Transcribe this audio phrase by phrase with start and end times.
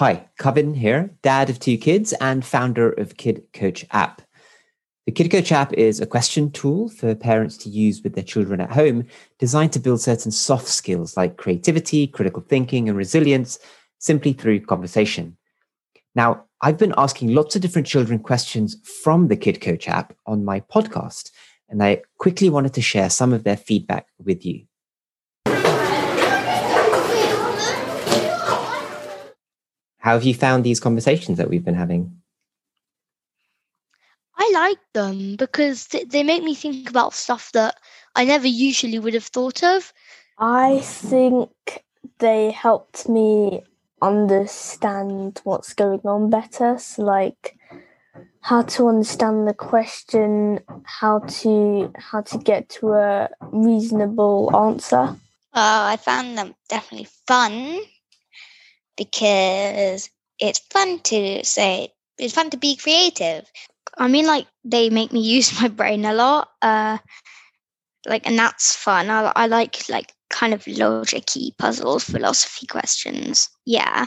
[0.00, 4.22] Hi, Kevin here, dad of two kids and founder of Kid Coach app.
[5.04, 8.62] The Kid Coach app is a question tool for parents to use with their children
[8.62, 9.04] at home,
[9.38, 13.58] designed to build certain soft skills like creativity, critical thinking, and resilience
[13.98, 15.36] simply through conversation.
[16.14, 20.46] Now, I've been asking lots of different children questions from the Kid Coach app on
[20.46, 21.30] my podcast,
[21.68, 24.64] and I quickly wanted to share some of their feedback with you.
[30.10, 32.20] How have you found these conversations that we've been having?
[34.36, 37.76] I like them because they make me think about stuff that
[38.16, 39.92] I never usually would have thought of.
[40.36, 41.50] I think
[42.18, 43.62] they helped me
[44.02, 46.76] understand what's going on better.
[46.80, 47.56] So, like,
[48.40, 55.14] how to understand the question, how to how to get to a reasonable answer.
[55.54, 57.82] Oh, I found them definitely fun
[59.00, 63.50] because it's fun to say, it's fun to be creative.
[63.96, 66.50] I mean, like, they make me use my brain a lot.
[66.60, 66.98] Uh,
[68.06, 69.08] like, and that's fun.
[69.08, 73.48] I, I like, like, kind of logic puzzles, philosophy questions.
[73.64, 74.06] Yeah.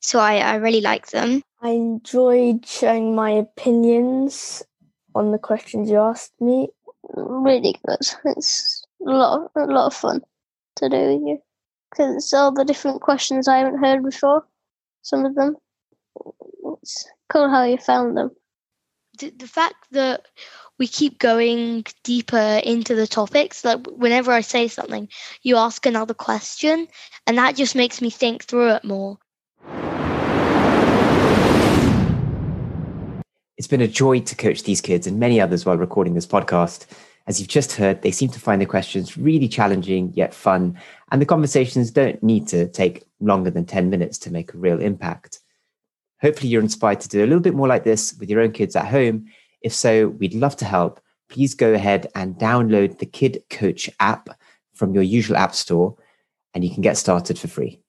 [0.00, 1.42] So I, I really like them.
[1.62, 4.62] I enjoyed sharing my opinions
[5.14, 6.68] on the questions you asked me.
[7.14, 8.06] Really good.
[8.36, 10.20] It's a lot, of, a lot of fun
[10.76, 11.42] to do with you
[11.90, 14.44] because it's all the different questions I haven't heard before.
[15.02, 15.56] Some of them.
[16.82, 18.30] It's cool how you found them.
[19.18, 20.26] The, the fact that
[20.78, 25.08] we keep going deeper into the topics, like whenever I say something,
[25.42, 26.88] you ask another question,
[27.26, 29.18] and that just makes me think through it more.
[33.56, 36.84] It's been a joy to coach these kids and many others while recording this podcast.
[37.26, 40.78] As you've just heard, they seem to find the questions really challenging yet fun,
[41.10, 44.80] and the conversations don't need to take longer than 10 minutes to make a real
[44.80, 45.40] impact.
[46.22, 48.76] Hopefully, you're inspired to do a little bit more like this with your own kids
[48.76, 49.26] at home.
[49.60, 51.00] If so, we'd love to help.
[51.28, 54.28] Please go ahead and download the Kid Coach app
[54.74, 55.96] from your usual app store,
[56.54, 57.80] and you can get started for free.